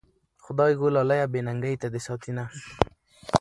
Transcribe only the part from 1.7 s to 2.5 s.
ته دي ساتينه